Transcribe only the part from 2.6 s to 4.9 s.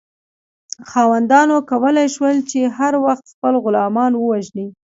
هر وخت خپل غلامان ووژني.